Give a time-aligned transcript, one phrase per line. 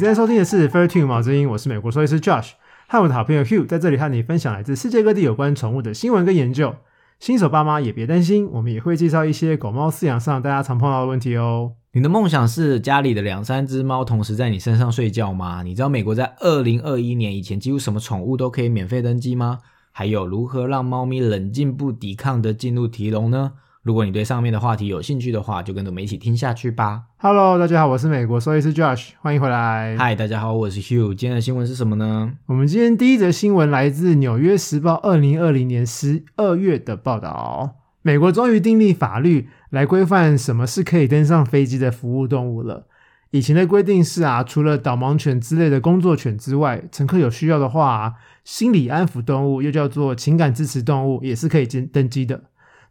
[0.00, 2.52] 正在收听的是 Fair Tune 毛之音，我是美国兽医师 Josh，
[2.88, 6.74] 和我的好朋友 Hugh 在这里和你分享来自世界各地有关宠物的新闻跟研究。
[7.18, 11.72] 新手爸妈也别担心，我们也会介绍一些狗猫饲养上大家常碰到的问题哦。
[11.92, 15.62] 你的梦想是家里的两三只猫同时在你身上睡觉吗？
[15.62, 19.58] 你知道美国在二零二一年以前几乎什么宠物都可以免费登记吗？
[19.92, 23.52] 还有如何让猫咪冷静不抵抗的进入提笼呢？
[23.82, 27.04] 如果你对上面的话题有兴趣的话，就跟着我们一起听下去吧。
[27.16, 29.96] Hello，大家好，我是美国兽医师 Josh，欢迎回来。
[29.96, 31.14] 嗨，大家好，我是 Hugh。
[31.14, 32.30] 今天的新闻是什么呢？
[32.44, 37.76] 我们今天第一则新闻来自《纽约时报》二零二零年十二月的报道。
[38.02, 42.86] 美国终于订立法律来规范什么是可以登上飞机的服务动物了。
[43.30, 48.12] 以前的规定是啊，除了导盲犬之类的工作犬之外，乘客有需要的话、啊，
[48.44, 52.42] 心理安抚动物又叫做情感支持动物，也是可以登登机的。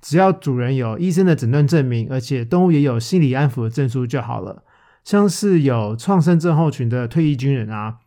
[0.01, 4.63] 只要主人有医生的诊断证明，而且动物也有心理安抚的证书就好了。
[5.03, 7.97] 像是有创伤症候群的退役军人啊，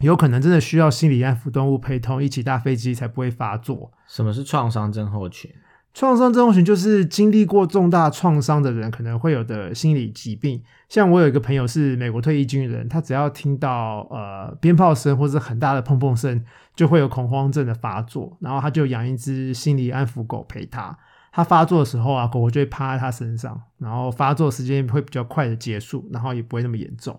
[0.00, 3.92] 有可能真的需要心理安抚动物陪同一起搭飞机才不会发作。
[4.08, 5.50] 什么是创伤症候群？
[5.92, 10.62] 创伤症候群就是经历过重大创伤的人可能会有的心理疾病。
[10.88, 16.44] 像我有一个朋友是美国退役军人，他只要听到呃鞭炮声或者很大的砰砰声，
[16.76, 20.96] 就会有恐慌症的发作，然后他就养一只心理安抚狗陪他。
[21.32, 27.18] 他发作的时候啊，狗狗就会趴在它身上，然后发作时间会比较快的结束，然后也不会那么严重。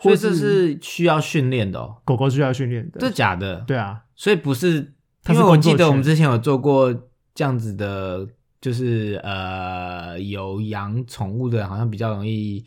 [0.00, 3.60] 所以这是需要训练的哦，狗狗需要训练的，这假的？
[3.60, 6.92] 对啊，所以不是，它因为我记得我们之前有做过
[7.34, 8.26] 这样子的，
[8.60, 12.64] 就是呃有养宠物的，好像比较容易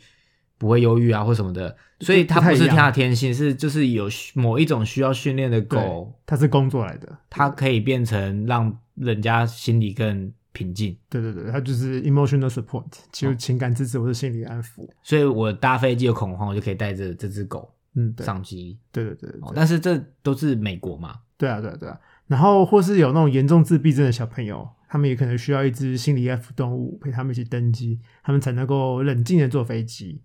[0.56, 10.96] 不会忧郁啊或什么的，所以它不是它的天性，是就是有某一种需要训练的狗，它是工作来的，它可以变成让人家心里更平静。
[11.10, 14.88] 对对对，它就是 emotional support，就是情感支持或是心理安抚。
[15.02, 18.78] 所以我搭飞机有恐慌，我就可以带着这只狗嗯，对，上机。
[18.90, 22.00] 对对对对哦，但是这都是美国嘛，对啊对啊对啊。
[22.26, 30.22] 然后或是有那种严重自闭症的小朋友，他们也可能需要一只心理安抚动物陪他们一起登机，他们才能够冷静的坐飞机。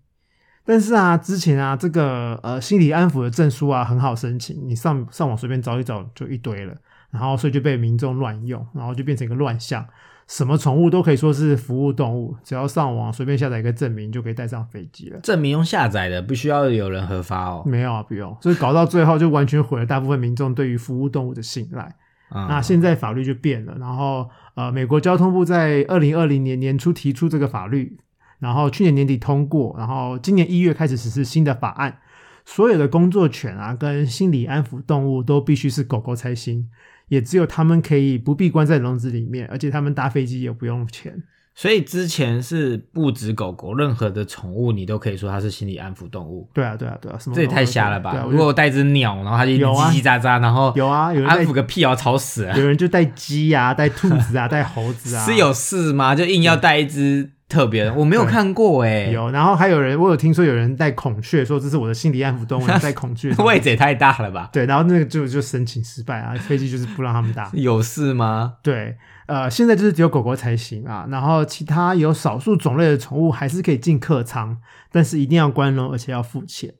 [0.64, 6.76] 但是啊，之前啊，这个呃心理安抚的证书啊很好申请，你上上网随便找一找就一堆了，
[7.10, 9.84] 然后所以就被民众乱用，然后就变成一个乱象。
[10.28, 15.20] 什么宠物都可以说是服务动物，只要上网随便下载一个证明就可以带上飞机了。
[15.20, 17.62] 证明用下载的，不需要有人核发哦。
[17.66, 21.96] 没有啊，不用，所以搞到最后就完全毁了大部分民众对于服务动物的信赖。
[22.34, 27.98] 嗯那现在法律就变了，然后呃，美国交通部在二零二零年年初提出这个法律，
[28.38, 31.98] 然后去年年底通过，然后今年一月开始实施新的法案，
[32.46, 36.70] 所有的工作犬啊跟心理安抚动物都必须是狗狗才行，
[37.12, 41.22] 也只有他们可以不必关在笼子里面，而且他们搭飞机也不用钱。
[41.54, 48.12] 所以之前是不止狗狗，任何的宠物你都可以说它是心理安抚动物，对啊，对啊，对啊，什么这也太瞎了吧！
[48.12, 52.58] 啊，如果我带只鸟，然后它就叽叽喳喳，然后有啊，有人安抚个屁啊，吵死了！
[52.58, 56.14] 有人就带鸡啊，带兔子啊，带猴子啊， 是有事吗？
[56.14, 63.30] 就硬要带一只特别的，我没有看过哎，有，然后还有人，我有听说有人带孔雀，说这是我的心理安抚动物，带孔雀。
[63.44, 64.48] 位置也太大了吧？
[64.50, 67.50] 对，然后那个就就申请失败啊，飞机就是不让他们搭。
[67.54, 68.54] 有事吗？
[68.62, 68.96] 对，
[69.26, 74.56] 呃，现在就是只有狗狗才行啊，然后其他有少数种类的宠物还是可以进客舱，
[74.90, 76.72] 但是一定要关笼，而且要付钱。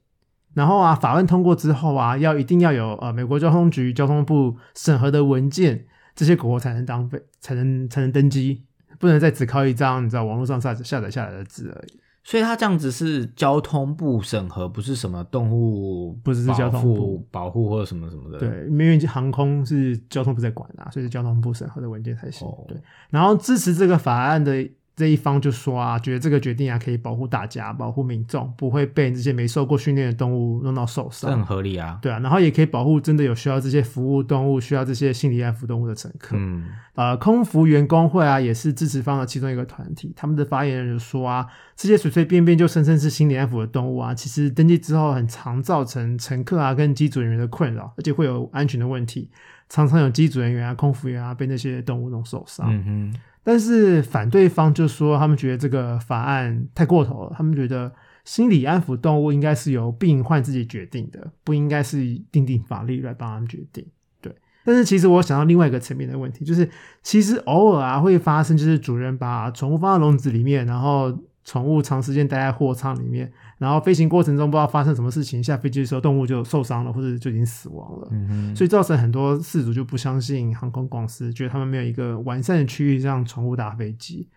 [0.55, 5.85] 然后啊，法案通过之后啊，要一定要有呃美国交通局交通部审核的文件，
[6.15, 8.63] 这些狗狗才能当飞，才能才能登机，
[8.99, 12.01] 不能再只靠一张你知道网络上下下载下来的字而已。
[12.25, 18.39] 所以它这样子是交通部审核，不是什么动物不是是交通部保护或者什么什么的。
[18.39, 22.47] 对，因为航空是交通部在管啊，所以是交通部审核的文件才行。
[22.47, 22.81] 哦对，
[23.11, 24.65] 然后支持这个法案的
[24.95, 31.47] 这一方就说啊，觉得这个决定啊可以保护大家，保护民众，不会被这些没受过训练的动物弄到受这很伤。
[31.47, 31.99] 合理啊。
[32.03, 36.37] 对啊，然后也可以保护真的有需要这些服务动物、需要这些心理安抚动物的乘客。
[36.39, 40.13] 嗯，呃，空服员工会啊，也是支持方的其中一个团体。
[40.15, 49.31] 他们的发言人就说啊，这些随随便便就声称是心理安抚的动物啊，其实登记之后很常造成乘客啊跟机组人员的困扰，而且会有安全的问题，
[49.71, 52.67] 常常有机组人员啊、空服员啊被那些动物弄受伤。
[52.71, 57.93] 嗯哼，但是反对方就说，他们觉得这个法案太过头了，他们觉得
[58.25, 61.99] 心理安抚动物应该是由病患自己决定的，不应该是
[62.31, 63.85] 定定法律来帮他们决定。
[64.21, 64.33] 对，
[64.65, 66.69] 但是其实我想到另外一个层面的问题，就是
[67.03, 71.13] 其实偶尔啊会发生，就是主人把宠物放到笼子里面，然后
[71.45, 78.09] 宠物长时间待在货舱里面，然后飞行过程中不知道发生什么事情，下飞机的时候动物就受伤了，或者就已经死亡了。
[78.11, 84.29] 嗯哼，所以造成很多事主就不相信航空公司，觉得他们没有一个完善的区域让宠物搭飞机，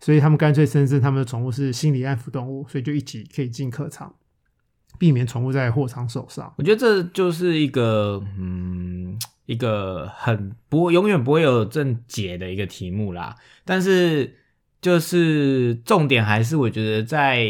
[0.00, 4.12] 所以他们干脆声称他们的宠物是心理安抚动物，所以就一起可以进客舱。
[4.98, 6.52] 避免宠物在货场受伤。
[6.58, 13.34] 我觉得这就是一个嗯，一个很不会永远不会有正解的一个题目啦。
[13.64, 14.36] 但是
[14.80, 17.48] 就是重点还是我觉得在，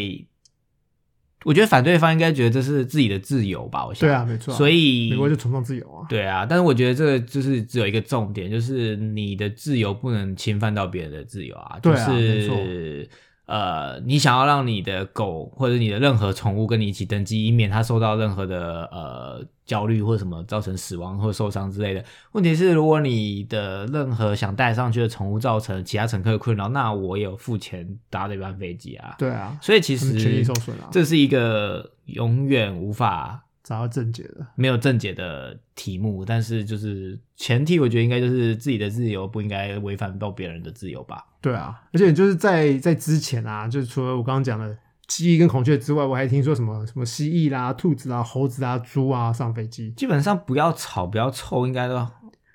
[1.43, 3.85] 我觉得反对方应该觉得这是自己的自由吧。
[3.85, 4.57] 我想对啊，没错啊。
[4.57, 6.05] 所以美国就崇尚自由啊。
[6.07, 11.77] 对啊，但是我觉得这个就是只有一个重点，就是你的自由不能侵犯到别人的自由啊。
[11.81, 13.09] 对啊就没是
[13.45, 22.03] 呃，你想要让你的狗或者你的任何宠物跟你一起登机，以免它受到任何的呃焦虑或什么造成死亡或受伤之类的。
[22.31, 29.15] 问题是，如果你的任何想带上去的宠物造成其他乘客的困扰，那我也有付钱搭这班飞机啊。
[29.17, 30.45] 对啊，所以其实
[30.89, 34.45] 这是一个永远无法找到正解的。
[34.55, 41.25] 没有正解的题目，但是就是前提，我觉得应该就是自己的自由不应该违反到别人的自由吧。
[41.41, 44.77] 对啊，而且就是在在之前啊，就是除了我刚刚讲的
[45.07, 51.95] 蜥蜴跟孔雀之外，我还听说什么什么蜥蜴啦、兔子啊、猴子啊、猪啊上飞机，基本上不要吵，不要臭，应该都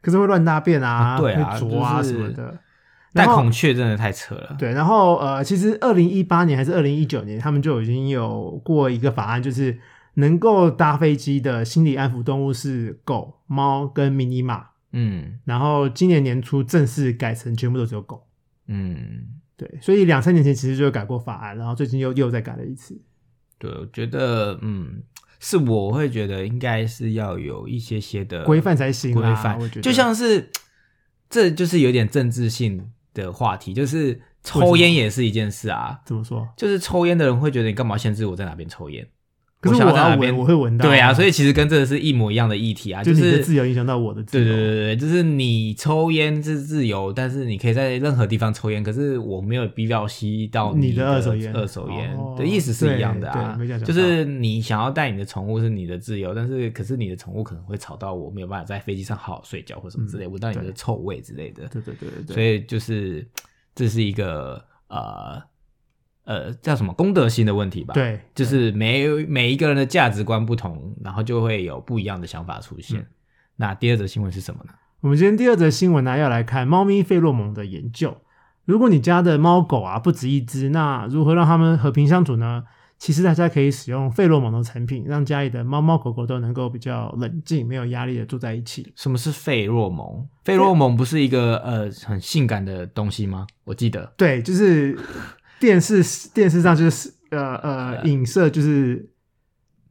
[0.01, 2.59] 可是会乱大便啊，啊对啊会啄啊就是什么的。
[3.13, 4.55] 但孔雀真的太扯了。
[4.59, 9.77] 对，然后呃，其实二零一八年还是二零一九年，他们就已经有过一个法案，就是
[10.19, 14.67] 能够搭飞机的心理安抚动物是狗、猫跟迷你马。
[14.91, 18.27] 嗯然后今年年初正式改成全部都只有狗。
[18.67, 23.01] 嗯，对，所以两三年前其实就改过法案，然后最近又又再改了一次。
[23.59, 25.03] 对，我觉得嗯，
[25.39, 30.51] 是我会觉得应该是要有一些些的规范才行啊规范我觉得就像是
[31.31, 36.01] 这就是有点政治性的话题，就是抽烟也是一件事啊。
[36.05, 36.49] 怎么说？
[36.57, 39.07] 就是抽烟的人会觉得你干嘛限制我在哪边抽烟？
[39.61, 44.45] 可是我要闻，边我会闻到、对啊，所以以其实跟这个是一模一样的议题啊，就就是自由影响到我的自由。
[44.45, 51.53] 对对对对，就是你抽烟是自由，但是你可以在任何地方抽烟，可是我没有必要吸到你的的二手烟。
[51.53, 60.73] 二手烟哦的意思是一样的啊就是你想要带你的宠物是你的自由，但是可是你的宠物可能会吵到我，没有办法在飞机上好好睡觉或什么之类，闻到你的对。
[60.75, 61.67] 臭味之类的。
[61.67, 63.27] 对对对对对，所以就是
[63.75, 65.43] 这是一个呃
[66.29, 67.95] 呃叫什么公德心的问题吧？。
[67.95, 73.01] 对，就是每每一个人的价值观不同，然后就会有不一样的想法出现。
[73.01, 73.07] 嗯
[73.61, 74.73] 那第二则新闻是什么呢？
[75.01, 78.17] 我们今天第二则新闻呢，要来看猫咪费洛蒙的研究。
[78.67, 82.63] 如果你家的猫狗啊不止一只，那如何让它们和平相处呢？
[82.99, 88.93] 其实大家可以使用费洛蒙的产品，让家里的猫猫狗狗都能够比较冷静、没有压力的住在一起。
[88.97, 90.29] 什么是费洛蒙？
[90.45, 93.47] 费洛蒙不是一个呃很性感的东西吗？
[93.65, 94.99] 我记得对，就是
[95.61, 96.03] 电视
[96.35, 99.09] 电视上就是呃呃影射就是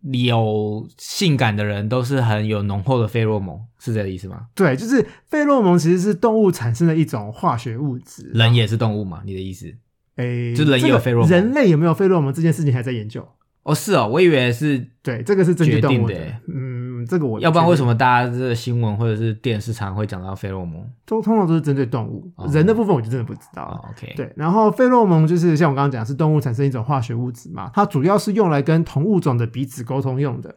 [0.04, 4.48] 有性感的人都是很有浓厚的费洛蒙，是这个意思吗？
[4.56, 8.32] 对，就是费洛蒙其实是动物产生的一种化学物质。
[8.34, 9.22] 人也是动物嘛？
[9.26, 9.74] 你的意思？
[10.16, 13.28] 诶，就人也有费洛蒙人类有没有费洛蒙这件事情还在研究。
[13.64, 16.77] 哦，是哦，我以为是，对，这个是根据动物决定的耶嗯，
[17.08, 20.86] 这个我要不然为什么么大家这个新闻或者是电视常会讲到费洛蒙？
[21.06, 23.76] 都通常都是针对动物，哦人的部分我就真的不知道了。
[23.76, 30.54] 哦，OK，，对，然后费洛蒙就是像我刚刚讲，是动物产生一种化学物质嘛，它主要是用来跟同物种的彼此沟通用的。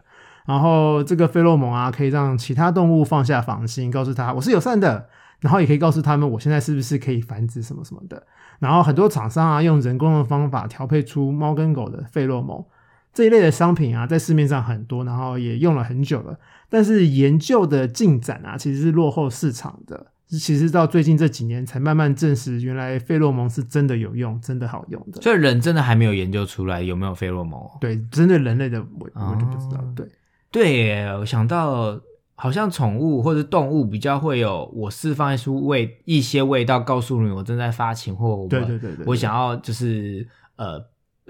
[0.46, 5.06] 然后这个费洛蒙啊，可以让其他动物放下防心，告诉他我是友善的，
[5.38, 8.26] 然后也可以告诉他们我现在是不是可以繁殖什么什么的。
[8.58, 12.64] 然后很多厂商啊，用人工的方法调配出猫跟狗的费洛蒙
[13.12, 16.38] 这一类的商品啊，在市面上很多，然后也用了很久了。
[16.68, 20.06] 但是研究的进展啊，其实是落后市场的。
[20.28, 25.20] 其实到最近这几年才慢慢证实，原来费洛蒙是真的有用，真的好用的。
[25.20, 27.70] 所以人真的还没有研究出来有没有费洛蒙哦。
[27.80, 29.80] 对，针对人类的我我就不知道。
[29.80, 30.06] 哦对，
[30.52, 32.00] 对耶，我想到
[32.36, 40.24] 好像宠物或者动物比较会有我释放出味一些味道，告诉你我正在发情，或我对对对对我想要就是
[40.54, 40.80] 呃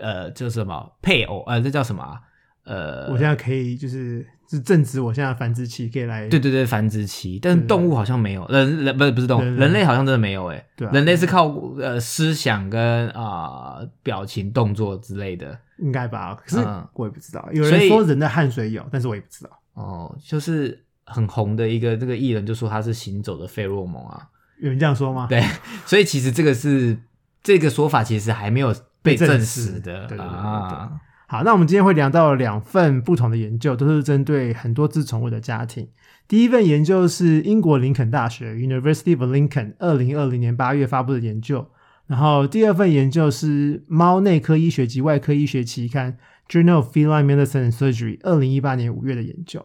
[0.00, 2.20] 呃，这什么配偶呃，这叫什么啊、
[2.64, 16.34] 呃，我现在可以就是是正值我现在繁殖期，可以来对对对，繁殖期，但是动物好像没有，人人不是不是动物，人人类好像真的没有诶，对啊人类是靠呃思想跟啊、表情动作之类的应该吧？
[16.34, 19.50] 可是嗯我也不知道，有人说人的汗水有，但是我也不知道。
[19.74, 24.28] 哦，就是很红的一个这个艺人就说他是行走的费洛蒙啊，
[24.60, 25.26] 有人这样说吗？
[25.28, 25.42] 对，
[25.86, 26.98] 所以其实这个是
[27.42, 35.88] 这个说法其实还没有被被证证实实的对对对对啊，好，那我们今天会聊到两份不同的研究，都是针对很多只宠物的家庭。
[36.26, 41.66] 第一份研究是英国林肯大学 （University of Lincoln） 二零二零年八月发布的研究，
[42.06, 46.16] 然后第二份研究是猫内科医学及外科医学期刊
[46.48, 49.64] （Journal of Feline Medicine and Surgery） 二零一八年五月的研究。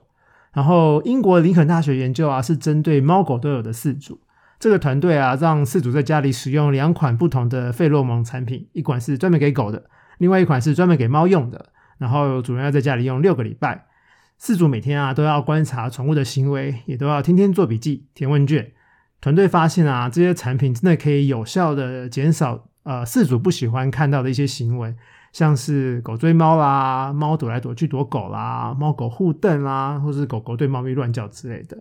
[0.54, 4.20] 然后英国林肯大学研究啊，是针对猫狗都有的饲主。
[4.60, 11.74] 这个团队啊，让饲主在家里使用两款不同的费洛蒙产品，一款是专门给狗的，另外一款是专门给猫用的。
[11.98, 13.86] 然后主人要在家里用六个礼拜。
[14.38, 18.74] 饲主每天啊都要观察宠物的行为，也都要天天做笔记、填问卷。
[19.22, 24.94] 团队发现啊，这些产品真的可以有效的减少呃饲主不喜欢看到的一些行为，
[25.32, 31.78] 像是狗追猫啦、猫躲来躲去躲狗啦、猫狗互瞪啦，或是狗狗对猫咪乱叫之类的。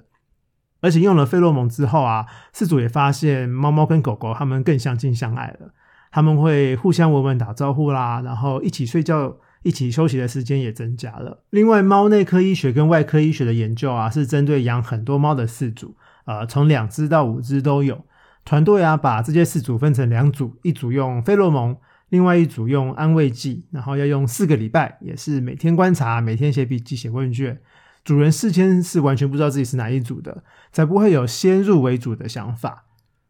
[0.84, 5.72] 而且用了费洛蒙之后啊，饲主也发现猫猫跟狗狗它们更相亲相爱了，
[6.12, 9.38] 他们会互相闻闻打招呼啦，然后一起睡觉。
[9.64, 11.42] 一起休息的时间也增加了。
[11.48, 18.04] 另外，猫内科医学跟外科医学的研究啊，是针对养很多猫的饲主，呃，从两只到五只都有。
[18.44, 21.74] 团队啊，把这些饲主分成两组，一组用费洛蒙，
[22.10, 27.58] 另外一组用安慰剂，然后要用四个礼拜，也是每天观察，每天写笔记、写问卷。
[28.04, 32.84] 主人事先是完全不知道自己是哪一组的，才不会有先入为主的想法。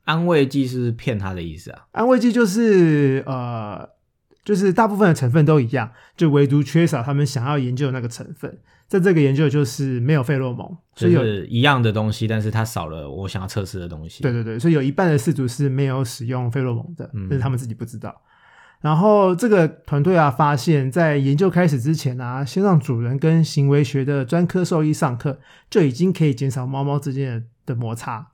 [0.04, 1.86] 安慰剂是骗他的意思啊？
[1.92, 3.94] 安慰剂就是呃。
[4.44, 8.58] 就是大部分的成分都一样，就唯独缺少他们想要研究的那个成分。
[8.86, 14.22] 在这个研究就是没有费洛蒙，所以有一样的东西，但是它少了我想要测试的东西。
[14.22, 18.14] 对对对，所以有一半的饲主是没有使用费洛蒙的，但是他们自己不知道。
[18.84, 25.38] 然后这个团队啊，发现，在研究开始之前啊，先让主人跟行为学的专科兽医上课，
[25.70, 28.26] 就已经可以减少猫猫之间的摩擦。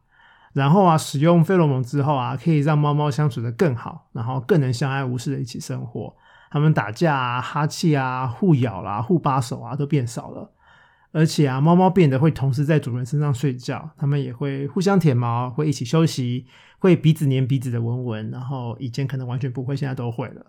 [0.53, 6.13] 然后啊，使用费洛蒙之后啊，可以让猫猫相处的更好，然后更能相安无事的一起生活。
[6.51, 10.51] 它们打架啊、哈气啊、互咬啦、互扒手啊，都变少了。
[11.13, 16.47] 而且啊，猫猫变得会同时在主人身上睡觉，它们也会互相舔毛，会一起休息，
[16.81, 18.31] 会鼻子粘鼻子的闻闻。
[18.33, 20.47] 然后以前可能完全不会，现在都会了。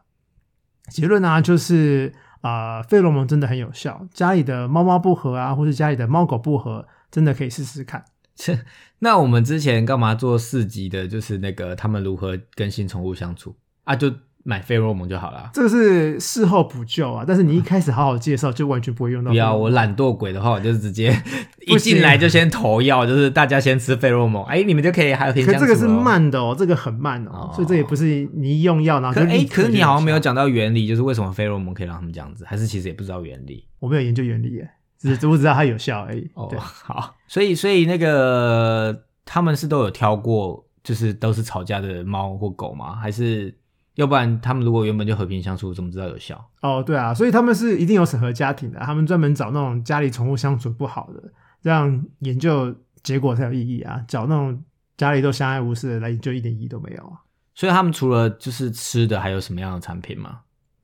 [0.90, 2.12] 结论呢，就是
[2.42, 4.08] 啊，费洛蒙真的很有效。
[4.12, 8.04] 家里的猫猫不合啊，或是家里的猫狗不合，真的可以试试看。
[8.34, 8.66] 切
[9.00, 11.08] 那我们之前干嘛做四集的？
[11.08, 13.96] 就是那个他们如何跟新宠物相处啊？
[13.96, 14.12] 就
[14.44, 15.50] 买费洛蒙就好了。
[15.54, 19.32] 这个是事后补救啊，但是你一开始好好介绍，就完全不会用到。
[19.32, 21.16] 不要我懒惰鬼的话，我就直接
[21.68, 33.66] 一进来就先投药，就是大家先吃费洛蒙，哎，你们就可以还有可这个是慢的哦，这个很慢哦，所以这也不是你一用药然后哎，可是你好像没有讲到原理，就是为什么费洛蒙可以让他们这样子，还是其实也不知道原理？
[33.80, 34.70] 我没有研究原理耶。
[35.00, 36.30] 只知不知道它有效而已。
[36.36, 42.96] 哦，好，所以所以那个他们是都有挑过，就是都是吵架的猫或狗吗？
[42.98, 43.52] 还是
[43.96, 46.50] 要不然他们如果原本就和平相处，怎么知道有效？
[46.62, 51.32] 哦，对啊，所以他们是一定有审核家庭的，他们专门找那种家里宠物相处不好的，
[51.62, 54.04] 这样研究结果才有意义啊。
[54.08, 54.64] 找那种
[54.98, 57.20] 家里都相安无事的来研究，一点意义都没有啊。
[57.54, 60.40] 所以他们除了就是吃的，还有什么样的产品吗？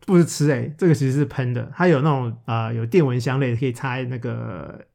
[0.06, 4.86] 不是吃诶，这个其实是喷的，它有那种呃有电蚊香类可以插那个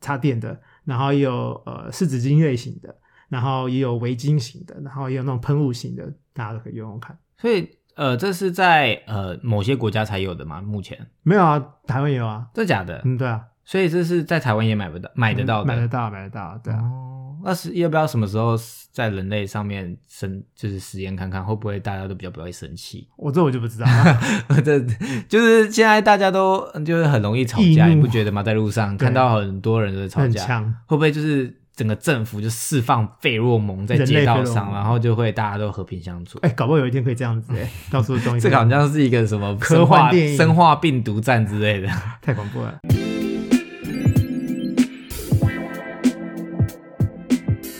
[0.00, 2.94] 插电的，然后也有呃湿纸巾类型的，
[3.28, 7.18] 然后也有围巾型的，然后也有那种喷雾型的，大家都可以用用看。
[7.40, 10.60] 所以呃这是在呃某些国家才有的吗？
[10.60, 13.00] 目前没有啊，台湾也有啊，真的假的？
[13.04, 16.80] 嗯，对啊，所以这是在台湾也买不到，买得到的，买得到，买得到，对啊。
[17.42, 18.54] 那是要不要什么时候
[18.92, 23.08] 在人类上面生就是实验看看会不会大家都比较不会生气？
[23.16, 23.86] 我这我就不知道，
[24.62, 24.78] 这
[25.26, 28.42] 就是现在大家都就是很容易吵架，你不觉得吗？
[28.42, 36.38] 在路上看到很多人都在吵架，会不会就是整个政府就释放费洛蒙在街道上，然后就会大家都和平相处？
[36.42, 41.88] 哎，搞不好有一天可以这样子哎， 到处东西，这个好像是一个什么科幻电影、生化病毒战之类的，
[42.20, 42.78] 太恐怖了。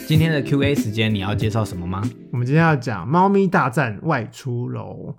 [0.07, 2.01] 今天的 Q A 时间，你要介绍什么吗？
[2.33, 5.15] 我们今天要讲猫咪大战外出笼。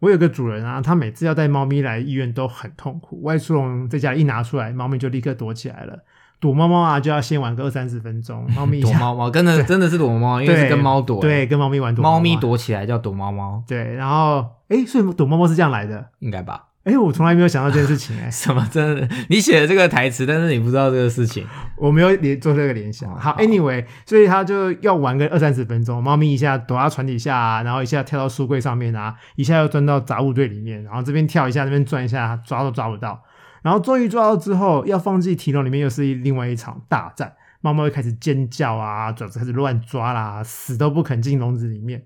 [0.00, 3.22] 我有个主人啊，他每次要带猫咪来医院都很痛苦。
[3.22, 6.00] 外出笼在家一拿出来，猫咪就立刻躲起来了。
[6.44, 8.46] 躲猫猫啊，就要先玩个二三十分钟。
[8.54, 11.18] 猫咪躲猫猫，真的真的是躲猫猫，因为是跟猫躲。
[11.18, 12.02] 对，跟猫咪玩躲。
[12.02, 13.64] 猫咪躲起来叫躲猫猫。
[13.66, 16.66] 对，然后哎，所以躲猫猫是这样来的，应该吧？
[16.84, 19.08] 哎，我从来没有想到这件事情哎， 什么真的？
[19.30, 21.46] 你写的这个台词，但是你不知道这个事情，
[21.78, 23.08] 我没有联做这个联想。
[23.18, 26.02] 好，Anyway，所以他就要玩个二三十分钟。
[26.02, 33.18] 猫咪一下躲到床底下，然后一下跳到书柜上面啊，一下又钻到杂物堆里面，然后这边跳一下，那边转一下，抓都抓不到。
[33.64, 37.34] 然后终于抓到之后，要放进提笼里面，又是另外一场大战。
[37.62, 42.04] 猫猫又开始尖叫啊，爪子开始乱抓啦，死都不肯进笼子里面。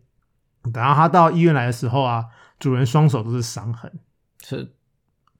[0.62, 2.26] 等到它到医院来的时候啊，
[2.60, 3.90] 主人双手都是伤痕。
[4.40, 4.68] 是，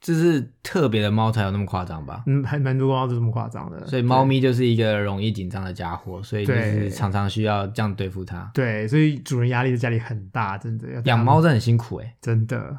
[0.01, 2.25] 这是特别的猫才有那么夸张吧？
[2.27, 3.87] 嗯，还蛮多猫都这么夸张的。
[3.87, 8.51] 所以猫咪就是一个容易紧张的家伙，所以就是常常需要这样对付它。
[8.53, 11.01] 对，所以主人压力在家里很大，真的。
[11.05, 12.77] 养猫真的很辛苦哎，真的。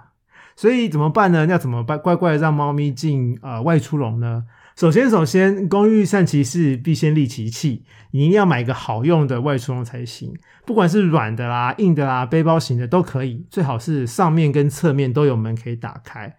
[0.59, 1.45] 所以怎么办呢？
[1.47, 1.97] 要怎么办？
[1.97, 4.43] 乖乖的让猫咪进呃外出笼呢？
[4.75, 7.85] 首先，首先，工欲善其事，必先利其器。
[8.11, 10.33] 你一定要买一个好用的外出笼才行，
[10.65, 16.35] 不管是软的啦、硬的啦、背包型的都可以，最好是上面跟侧面都有门可以打开。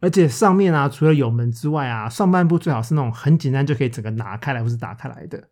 [0.00, 5.44] 而且上面啊，除了有门之外啊，上半部最好是那种很简单就可以整个拿开来或是打开来的。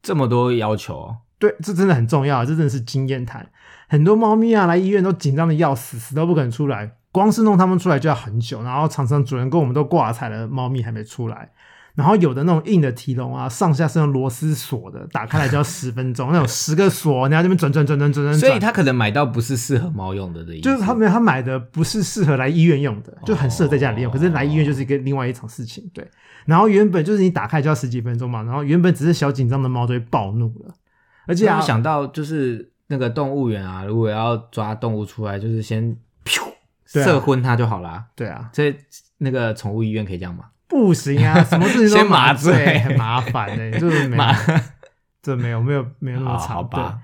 [0.00, 3.50] 这么多要求哦，对，这真的很重要，这真的是经验谈。
[3.88, 8.62] 很多猫咪啊来医院都紧张的要死，死都不肯出来，光是弄它们出来就要很久。
[8.62, 11.50] 然后常常主人跟我们都挂彩了，猫咪还没出来。
[11.94, 16.30] 然后有的那种硬的提笼啊，上下是用螺丝锁的，打开来就要 十分钟。
[16.30, 18.38] 那种十个锁，你要这边转转转转转转。
[18.38, 20.62] 所以他可能买到不是适合猫用的的意思。
[20.62, 24.12] 就是他们他买的不是适合来医院用的，就很适合在家里用。
[24.12, 26.08] 可是来医院就是一个另外一场事情，对。
[26.46, 30.74] 然后原本就是你打开就要十几分钟嘛，然后原本只是小紧张的猫都会暴怒了，
[31.26, 35.94] 而且我想到就是那个动物园啊，如果要抓动物出来，就是先
[36.88, 38.06] 射昏它就好啦。
[38.16, 38.74] 对啊，这
[39.18, 40.46] 那个宠物医院可以这样吗？
[40.66, 44.18] 不行啊， 什么事情都麻醉，很麻烦的， 就是没，
[45.22, 46.98] 这没有没有没有那么长，好吧？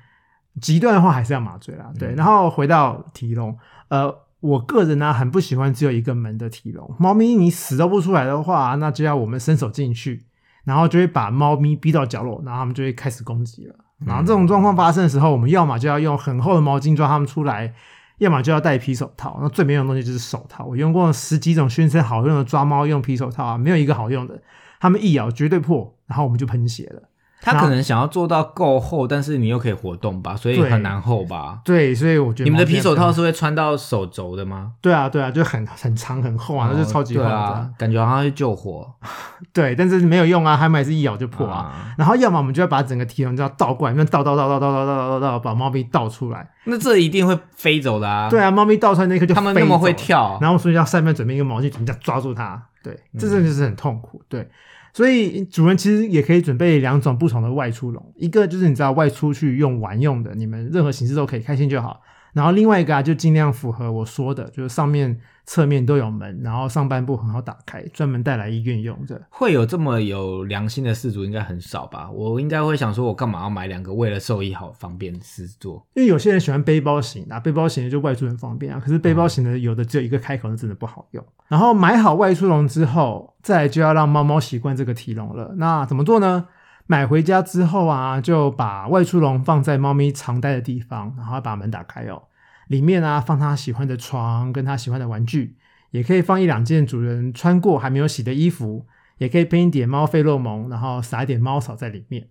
[0.61, 2.15] 极端的话还是要麻醉啦，对。
[2.15, 3.57] 然后回到提笼，
[3.89, 6.95] 呃，我个人呢很不喜欢只有一个门的提笼。
[6.99, 10.27] 猫咪你死都不出来的话，那就要我们伸手进去，
[10.65, 13.75] 然后就会把猫咪逼到角落，然后它们就会开始攻击了。
[14.07, 17.73] 然后这种状况发生的时候，我们要么就要用很厚的毛巾抓它们出来。
[18.19, 20.65] 要么就要戴皮手套，那最没用的东西就是手套。
[20.65, 24.41] 我用过十几种宣称好用的抓猫用皮手套啊，没有一个好用的，
[24.81, 27.09] 它们一咬绝对破，然后我们就喷血了。
[27.45, 31.61] 他可能想要做到够厚，但是你又可以活动吧，所以很难厚吧？
[31.65, 34.73] 对，所以我觉得你们的皮手套是会穿到手肘的吗？
[34.81, 38.91] 对啊，对啊，就很很长很厚啊，那就超级厚的，感觉好像是救火。
[39.53, 41.95] 对，但是没有用啊，他们还是一咬就破啊。
[41.99, 46.49] 然后要么我们就要把整个提笼就要倒过来，那倒倒倒倒倒倒倒倒倒，把猫咪倒出来。
[46.65, 48.31] 那这一定会飞走的啊！
[48.31, 52.61] 对啊，猫咪倒出来那一刻就他们那么会跳，然后所以要上面准备一个毛巾，人家抓住它。
[52.83, 54.23] 对，这真的就是很痛苦。
[54.29, 54.49] 对。
[54.95, 62.01] 所以主人其实也可以准备两种不同的外出笼，一个就是你知道外出去用玩用的，你们任何形式都可以开心就好。
[62.35, 65.19] 然后另外一个啊，就尽量符合我说的，就是上面。
[65.47, 69.21] 侧面都有门，然后上半部很好打开，专门带来医院用的。
[69.29, 72.11] 会有这么有良心的事主应该很少吧？
[72.11, 73.93] 我应该会想说，我干嘛要买两个？
[73.93, 75.87] 为了兽医好方便试做。
[75.93, 78.81] 因为有些人喜欢背包型啊，背包型的就外出很方便啊。
[78.83, 81.23] 可是背包型的有的只有一个开口，那真的不好用。
[81.49, 85.53] 然后买好外出笼之后，再就要让猫猫习惯这个提笼了。
[85.59, 86.47] 那怎么做呢？
[86.87, 92.25] 买回家之后啊，就把外出笼放在猫咪常待的地方，然后把门打开哦。
[92.69, 95.57] 里面啊，放它喜欢的床，跟它喜欢的玩具，
[95.91, 98.87] 也可以放一两件主人穿过还没有洗的衣服，
[99.19, 102.29] 也可以喷一点猫费洛蒙，然后撒一点猫草在里面。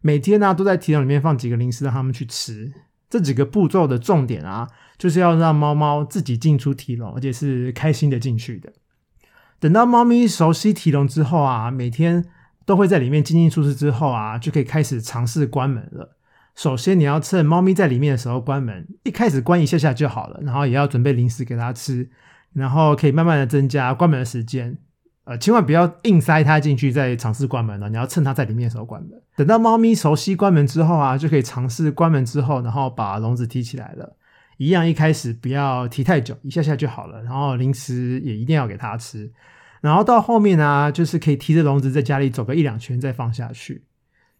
[0.00, 2.72] 每天呢，都在提笼里面放几个零食让他们去吃。
[3.10, 8.72] 这几个步骤的重点啊，就是要让猫猫自己进出提笼，而且是开心的进去的。
[9.58, 12.26] 等到猫咪熟悉提笼之后啊，每天
[12.68, 16.18] 都会在里面进进出出之后啊，就可以开始尝试关门了。
[16.54, 20.38] 首先，你要趁猫咪在里面的时候关门，一开始关一下下就好了。
[20.42, 22.10] 然后也要准备零食给它吃，
[22.52, 24.76] 然后可以慢慢的增加关门的时间。
[25.24, 27.88] 呃，千万不要硬塞它进去再尝试关门了。
[27.88, 29.18] 你要趁它在里面的时候关门。
[29.34, 34.14] 等到猫咪熟悉关门之后啊，就可以尝试关门之后，然后把笼子提起来了。
[34.58, 37.22] 一样，一开始不要提太久，一下下就好了。
[37.22, 39.32] 然后零食也一定要给它吃。
[39.80, 43.84] 然后到后面呢，就是可以提着笼子在家里走个一两圈再放下去。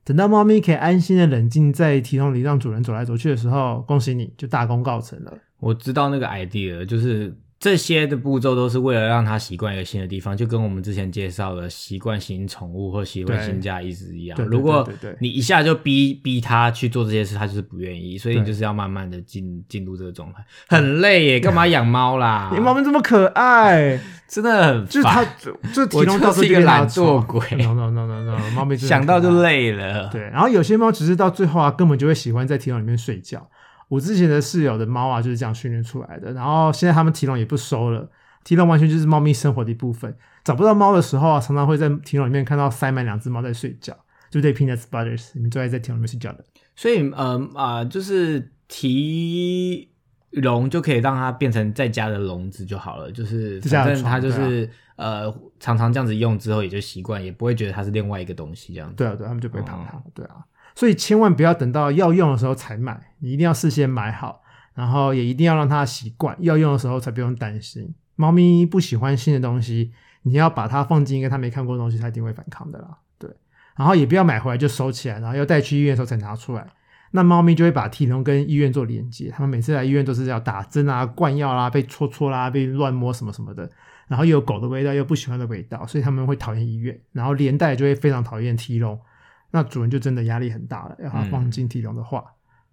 [0.04, 5.32] 等到猫咪可以安心的冷静在提笼里让主人走来走去的时候，恭喜你就大功告成了。
[5.58, 7.36] 我知道那个 idea 就是。
[7.60, 14.38] 这些的步骤都是为了让它习惯一个新的地方，就跟我们之前介绍的习惯新宠物或习惯新家意思一样。
[14.44, 18.16] 如果你一下就逼逼它去做这些事，它就是不愿意。
[18.16, 21.40] 所以你就是要慢慢的进进入这个状态，很累耶！
[21.40, 22.48] 干嘛养猫啦？
[22.54, 25.24] 你猫咪这么可爱，真的很就是它
[25.74, 27.40] 就体重到是一个懒惰鬼。
[27.56, 30.08] no no no no no，猫咪想到就累了。
[30.12, 33.48] 对，然后有些猫只是到最后啊，根本就会喜欢在提笼里面睡觉。
[33.88, 36.32] 我之前的室友的猫啊，就是这样训练出来的。
[36.32, 38.08] 然后现在他们提笼也不收了，
[38.44, 40.14] 提笼完全就是猫咪生活的一部分。
[40.44, 43.96] 找不到猫的时候啊，常常会在提笼里面看到塞满两只猫在睡觉，
[44.30, 46.44] 就对 Peanuts Brothers，你们最爱在提笼里面睡觉的。
[46.76, 49.90] 所以，呃啊，就是提
[50.30, 53.10] 笼就可以让它变成在家的笼子就好了。
[53.10, 58.96] 就是反正它就是呃，常常这样子用之后也就习惯，也不会觉得它是另外一个东西这样子。
[58.96, 60.02] 对啊，对，他们就不会怕它。
[60.14, 60.36] 对啊。
[60.78, 64.40] 所以千万不要等到要用的时候才买，你一定要事先买好，
[64.74, 67.92] 然后也一定要让它习惯，要用的时候才不用担心。
[68.14, 69.90] 猫咪不喜欢新的东西，
[70.22, 72.96] 你要把它放进一个它没看过的东西，它一定会反抗的啦。
[73.18, 73.28] 对，
[73.76, 76.64] 然后也不要买回来就收起来，然后要带去医院的时候才拿出来，
[77.10, 79.32] 那猫咪就会把体笼跟医院做连接。
[79.32, 83.68] 他们每次来医院都是要打针啊、灌药啦、被戳戳啦、被乱摸什么什么的，
[84.06, 88.96] 然后又有狗的味道，又不喜欢的味道，所以他们会讨厌医院，然后连带就会非常讨厌体笼。
[89.50, 92.24] 那主人就真的压力很大了，要他放进体笼的话，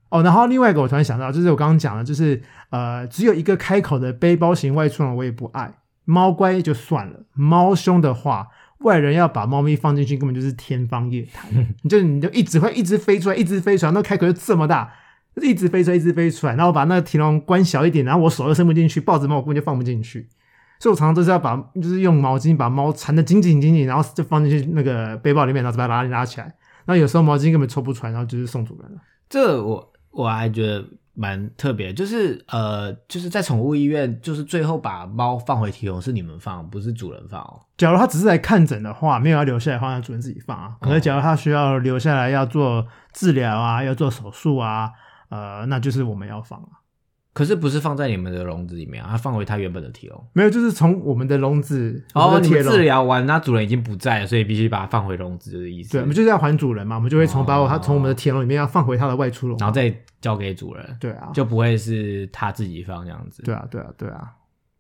[0.10, 8.48] 哦，然后另外一个我突然想到，就是我刚刚讲的，就是呃，只有一个开口的背包型外出笼我也不爱，猫乖就算了，猫凶的话，
[8.80, 11.50] 外人要把猫咪放进去，根本就是天方夜谭。
[11.82, 14.92] 你就你就一直会一直飞出来，一直飞出来，那开口就这么大，
[15.42, 16.56] 一直飞出来，一直飞出来。
[16.56, 20.28] 然后把那个提笼关小一点，然后我手又伸不进去，抱着猫我根本就放不进去。
[20.78, 26.54] 所以我常常都是要把，就是用毛巾把猫缠得紧紧紧紧，然后就放进去那个背包里面，然后把它拉拉起来。
[26.86, 29.02] 然后有时候毛巾根本抽不出来，然后就是送主人了。
[29.28, 37.62] 这我我还觉得蛮特别，就是呃，就是在宠物医院，就是最后把猫放回提笼是你们放，不是主人放哦。
[37.78, 40.76] 假如它只是来看诊的话，没有要留下来的话，让主人自己放啊。
[40.80, 44.92] 可是假如它需要留下来要做治疗啊，要做手术啊，
[45.30, 46.85] 呃，那就是我们要放啊。
[47.36, 50.26] 可是不是放在你们的笼子里面啊，它放回它原本的铁笼。
[50.32, 55.92] 没有，就是从我们的笼子，哦，我们的铁笼你们治疗完，那主人已经不在了，所以必须把它放回笼子，就是意思。
[55.92, 63.44] 对，我们就是要还主人嘛，我们就会从把我它哦从我们的铁笼里面要放回它的外出笼，然后再交给主人，对啊，就不会是它自己放这样子。
[63.44, 64.32] 对啊，对啊，对啊。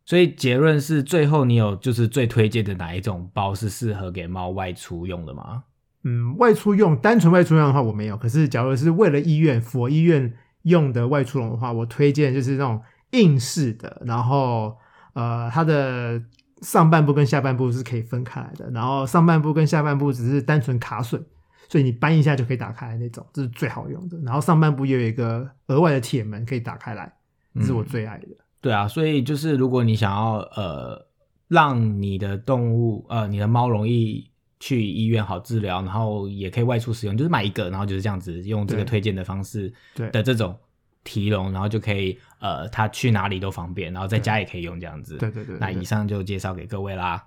[0.06, 5.64] 所以结论是，最后你有就是最推荐的哪一种包是适合给猫外出用的吗？
[6.04, 10.32] 嗯，外出用单纯外出用的话我没有，可是假如是为了医院、佛医院
[10.66, 12.80] 用的外出笼的话，我推荐就是那种
[13.12, 14.76] 硬式的，然后
[15.14, 16.22] 呃，它的
[16.62, 21.22] 上半部跟下半部是可以分开来的，然后上半部跟下半部只是单纯卡榫，
[21.70, 24.18] 所以你扳一下就可以打开那种，这是最好用的。
[24.20, 27.14] 然后上半部也有一个额外的铁门可以打开来，
[27.56, 28.28] 这是我最爱的。
[28.60, 31.08] 对啊，所以就是如果你想要呃
[31.48, 34.32] 让你的动物呃你的猫容易
[34.66, 40.58] 去医院好治疗，然后也可以外出使用，就是买一个，然后就是这样子用这个推荐的方式对的这种
[41.04, 45.18] 提笼，然后就可以呃他去哪里都方便，然后在家也可以用这样子。
[45.20, 47.24] 对对对那以上就介绍给各位啦。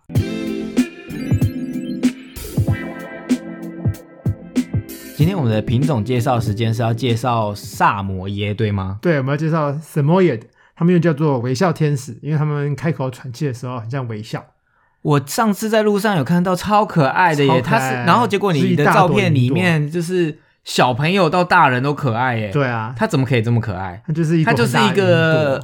[5.17, 8.99] 今天我们的品种介绍时间是要介绍萨摩耶，对吗？
[9.01, 10.43] 对，我们要介绍 Samoyed，
[10.75, 14.45] 他们又叫做微笑天使，因为他们开口喘气的时候很像微笑。
[15.03, 17.81] 我上次在路上有看到超可爱的耶，超可爱。
[17.81, 24.03] 它是，然后结果你的照片里面就是小朋友到大人都可爱耶，对啊，它怎么可以这么可爱？
[24.07, 25.63] 它就是一它就是一个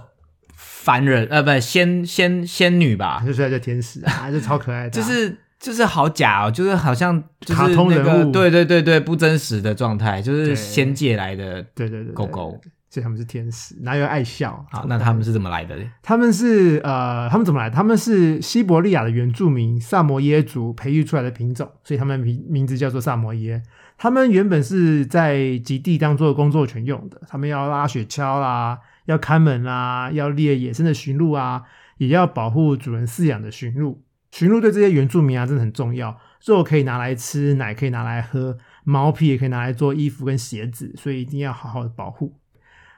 [0.54, 11.62] 凡人，呃，不，仙仙仙女吧，就是它叫天使啊，就超可爱的啊、 就是就是好假哦，就是好像就是卡通那个人物对对对对，不真实的状态，就是仙界来的。
[11.74, 12.60] 对对对对狗狗
[12.94, 14.64] 所以他们是天使，哪有爱笑？
[14.70, 15.76] 好，那他们是怎么来的？
[16.00, 17.74] 他们是呃，他们怎么来的？
[17.74, 23.60] 他们是西伯利亚的原住民萨摩耶族培育出来的品种，所以他们名名字叫做萨摩耶。
[23.98, 31.64] 他们原本是在极地当做工作犬用的，他们要拉雪橇啦，要看门啦，要猎野生的驯鹿啊，
[31.98, 34.04] 也要保护主人饲养的驯鹿。
[34.30, 42.36] 驯鹿对这些原住民啊真的很重要，肉可以拿来吃，奶可以拿来喝，毛皮也可以拿来做衣服跟鞋子，所以一定要好好的保护。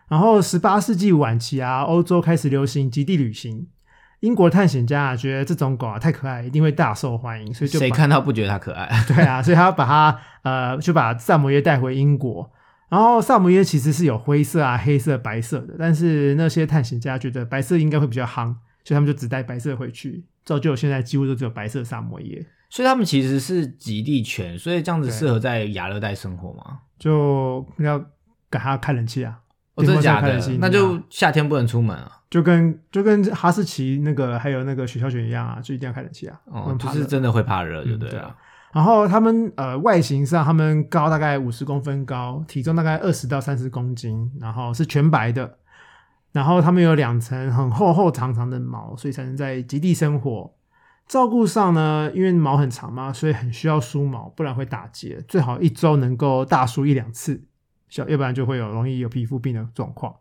[0.09, 3.67] 然后，十八世纪晚期啊，欧洲开始流行极地旅行。
[4.21, 8.89] 英国探险家啊，觉得这种狗啊太可爱，一定会大受欢迎，所以就谁看到不觉得它可爱？
[9.07, 12.51] 对啊，所以他把它呃，就把萨摩耶带回英国。
[12.89, 22.47] 然后萨摩耶其实是有灰色啊、黑色、白色的，但是那些探险家觉得白色应该会比较夯，所以他们就只带白色回去，造就现在几乎都只有白色萨摩耶。
[22.71, 26.79] 所以他们其实是极地犬，所以这样子适合在亚热带生活吗？
[26.99, 27.99] 就要
[28.51, 29.39] 给它开冷气啊，
[29.77, 30.39] 哦，真的假的？
[30.59, 32.11] 那就夏天不能出门啊。
[32.29, 38.37] 就跟就跟哈士奇那个还有那个雪橇犬一样啊，就一定要开冷气啊，哦就是真的会怕热，就对了嗯对啊。
[38.73, 45.59] 然后他们呃外形上，他们高大概五十公分高，体重大概二十到三十公斤，然后是全白的，
[46.33, 50.53] 然后他们有两层很厚厚长长的毛，所以才能在极地生活。
[51.07, 55.23] 照顾上呢，因为毛很长嘛，所以很需要梳毛，不然会打结。
[55.29, 57.41] 最好一周能够大梳一两次，
[57.89, 60.15] 小要不然就会有容易有皮肤病的状况。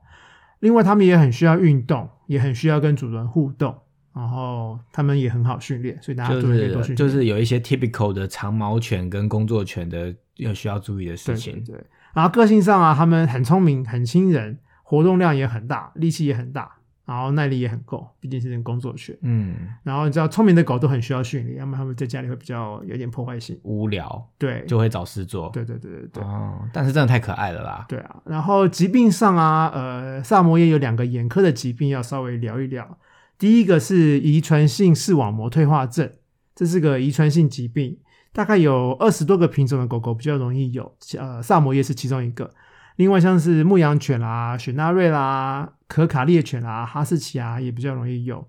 [0.60, 3.76] 另外，他们也很需要运动，也很需要跟主人互动，
[4.14, 6.98] 然后他们也很好训练，所以大家就主人可以多训练。
[6.98, 11.54] 是就是有一些 typical 的长毛犬跟工作犬的要需要注意的事对情。
[11.64, 11.84] 对对。
[12.14, 19.16] 然后个性上啊，他们很聪明、很亲人，活动量也很大，力气也很大，然后耐力也很够，毕竟是工作犬。
[19.22, 23.60] 嗯，然后你知道，聪明的狗都很需要训练，要么它们在家里会比较有点破坏性。
[23.64, 25.50] 无聊对，就会找事做。
[25.54, 26.24] 对对对对对。
[26.24, 27.86] 哦，但是真的太可爱了啦。
[27.88, 32.98] 对啊，然后疾病上啊，呃，萨摩耶有两个眼科的疾病要稍微聊一聊。
[33.38, 36.10] 第一个是遗传性视网膜退化症，
[36.56, 37.98] 这是个遗传性疾病，
[38.34, 42.50] 大概有二十多个品种的狗狗比较容易有，呃，萨摩耶是其中一个。
[42.96, 48.48] 另外像是牧羊犬啦、雪纳瑞啦、可卡猎犬啦、哈士奇啊，也比较容易有。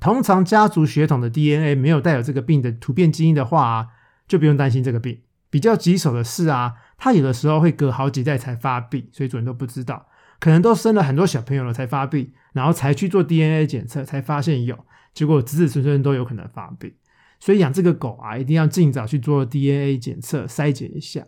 [0.00, 3.88] 通常家族血统的 DNA 没有带有这个病的突变基因的话、
[4.26, 5.20] 就不用担心这个病。
[5.50, 10.08] 比较棘手的是啊，它有的时候会隔好几代才发病，所以主人都不知道。
[10.40, 16.94] 可能都生了很多小朋友了才发病，然后才去做 DNA 检测才发现有，结果子子孙孙都有可能发病。
[17.38, 21.24] 所以养这个狗啊，一定要尽早去做 DNA 检测筛检一下。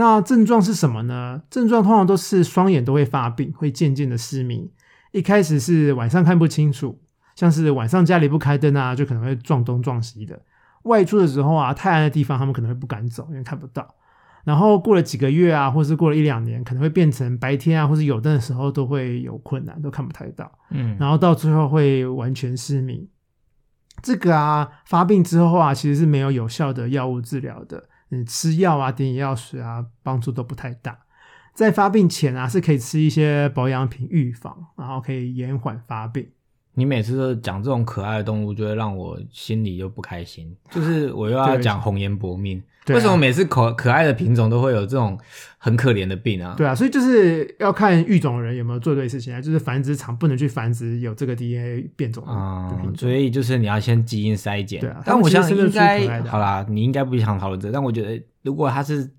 [0.00, 1.42] 那症状是什么呢？
[1.50, 4.66] 症状通常都是双眼都会发病，会渐渐的失明。
[5.12, 6.98] 一开始是晚上看不清楚，
[7.36, 10.40] 像是晚上家里不开灯啊，就可能会撞东撞西的。
[10.84, 13.94] 外出的时候啊，太暗的地方他们可能会不敢走，因为看不到。
[14.42, 20.50] 然后过了几个月啊，或是过了一两年，可能会变成白天啊，或是有灯的时候都会有困难，都看不太到。
[20.70, 23.06] 嗯，然后到最后会完全失明。
[24.00, 27.84] 这个啊，发病之后啊，其实是没有有效的药物治疗的。
[28.10, 30.98] 嗯，吃药啊，点眼药水啊，帮助都不太大。
[31.54, 36.28] 在发病前啊，是可以吃一些保养品预防，然后可以延缓发病。
[36.74, 40.56] 你每次都讲这种可爱的动物，就会让我心里又不开心。
[40.70, 45.18] 就是我又要讲红颜薄命，对啊为什么每次可可爱的品种都会有这种
[45.58, 46.54] 很可怜的病啊？
[46.56, 54.80] 对啊，所以就是要看育种人有没有做对事情啊，就是繁殖场不能去繁殖有这个 DNA 变种的的品嗯，所以就是你要先基因筛检。
[54.80, 59.10] 对啊但我相信应该好啦，你应该不想讨论这个，但我觉得如果他是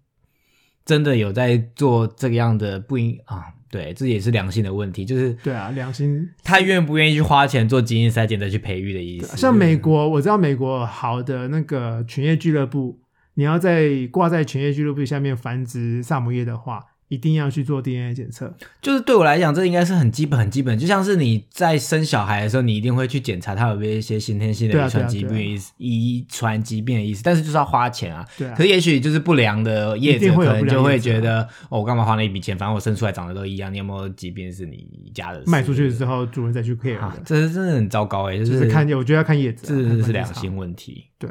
[0.83, 9.37] 真的有在做这个样的，不应啊，对，这也是良心的问题，就是对啊，良心他愿不愿意去花钱做基因筛检再去培育的意思。
[9.37, 12.99] 像美国，我知道美国好的那个犬业俱乐部，
[13.35, 18.53] 你要在挂在犬业俱乐部下面繁殖萨摩耶的话，一定要去做 DNA 检测。
[18.81, 28.25] 就是对我来讲，这应该是很基本、很基本，就像是你在生小孩的时候，你一定会去检查他有没有一些先天性的遗传疾病遗传疾病的意思，但是就是要花钱啊。
[28.37, 32.57] 对啊可，是也许就是不良的业者一定会有不良可能就会觉得，哦，我干嘛花那一笔钱？
[32.57, 41.07] 反正我生出来长得都一样，你有没有疾病是你家的事卖出去之后，主人再去 care 啊，，这是真的很糟糕哎、就就是看，我觉得要看叶子啊，这看繁殖是良场心问题。
[41.19, 41.29] 对，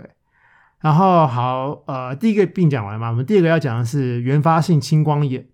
[0.80, 5.46] 然后好，呃，第一个病讲完嘛，我们第二个要讲的是原发性青光眼。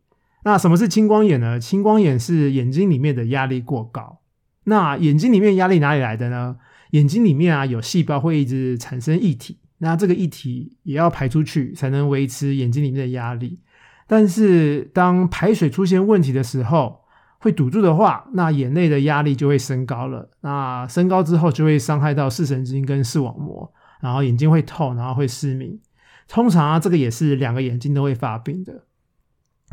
[0.44, 1.58] 那什么是青光眼呢？
[1.58, 4.20] 青光眼是眼睛里面的压力过高。
[4.64, 6.56] 那眼睛里面压力哪里来的呢？
[6.90, 13.60] 眼睛里面啊有细胞会一直产生液体，那这个液体也要排出去才能维持眼睛里面的压力。
[14.06, 17.00] 但是当排水出现问题的时候，
[17.40, 20.30] 会堵住的话，那眼内的压力就会升高了。
[20.42, 25.80] 那升高之后就会伤害到视神经跟视网膜，然后眼睛会痛，然后会失明。
[26.28, 28.84] 通常啊，这个也是两个眼睛都会发病的。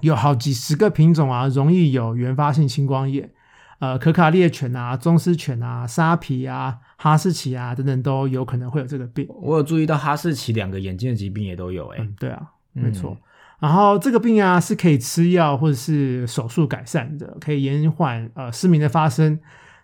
[0.01, 3.31] 有好几十个品种啊，容易有原发性青光眼。
[3.79, 9.27] 呃，可卡猎犬啊、宗斯犬啊、沙皮啊、哈士奇啊等等都有可能会有这个病。
[9.41, 13.17] 我有注意到哈士奇两个眼睛的疾病也都有哎、嗯，对啊，嗯没错。
[13.59, 19.39] 然后这个病啊是可以吃药或者是手术改善的，可以延缓呃失明的发生。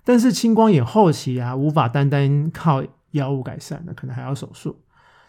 [0.06, 4.80] 但是青光眼后期啊，无法单单靠药物改善的，可能还要手术。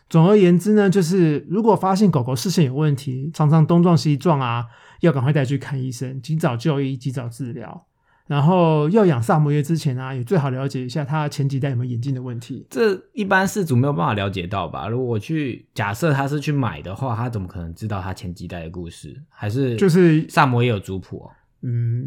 [0.09, 4.67] 总而言之呢，就是如果发现狗狗视线有问题，常常东撞西撞啊，
[5.01, 7.87] 要赶快带去看医生，及早就医，及早治疗。
[8.27, 12.65] 然后要养萨摩耶之前啊，也最好了解一下它前几代有没有眼镜的问题。
[12.71, 14.87] 这一般饲主没有办法了解到吧？
[14.87, 19.21] 如果我去假设他是去买的话，他怎么可能知道他前几代的故事？
[19.29, 21.31] 还是就是萨摩耶有族谱哦？
[21.63, 22.07] 嗯，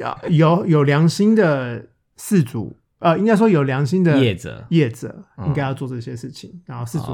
[0.00, 1.84] 要有有良心的
[2.16, 7.12] 饲主，呃，应该说有良心的业者业者嗯应该要做这些事情，然后事主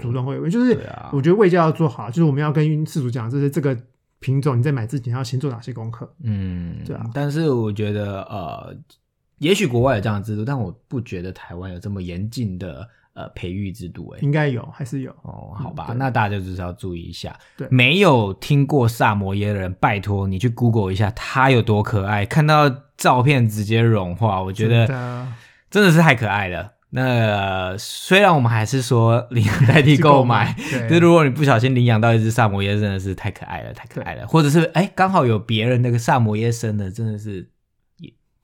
[0.00, 0.72] 主动会问，就是
[1.12, 3.76] 我觉得卫教要做好，就是我们要跟事主讲，就是这个
[4.20, 6.10] 品种你在买之前要先做哪些功课。
[6.22, 8.74] 嗯，对啊但是我觉得呃，
[9.38, 14.20] 也许国外有这样的制度，但我不觉得台湾有这么严谨的呃培育制度、欸。
[14.20, 15.10] 应该有，还是有。
[15.22, 17.36] 哦，好吧，嗯那大家就是要注意一下。
[17.56, 24.86] 对没有听过萨摩耶的人，拜托你去 Google 一下，它有多可爱，看到照片直接融化，我觉得
[25.68, 26.74] 真的是太可爱了。
[26.90, 34.26] 那虽然我们还是说领养代替购买，对 就如果你不小心领养到一只萨摩耶，真的是太可爱了，太可爱了。
[34.26, 37.44] 或者是哎，刚好有别人那个萨摩耶生的，真的是，也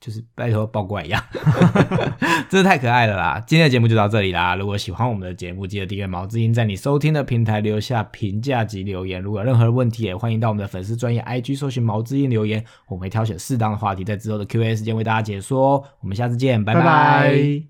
[0.05, 1.19] 就是拜托抱过来养，
[2.47, 3.43] 真的太可爱了啦！
[3.47, 4.53] 今天的节目就到这里啦。
[4.53, 9.19] 如果喜欢我们的节目，记得订阅毛志英，在你收听的平台留下评价及留言。
[9.19, 15.83] 如果有任何问题，也欢迎到我们的粉丝专业 IG 搜寻毛志英留言，我们会挑选适当的话题，在之后的 Q&A 时间为大家解说。
[16.01, 17.63] 我们下次见，拜拜